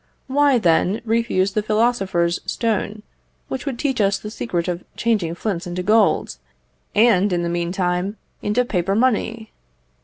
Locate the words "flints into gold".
5.35-6.37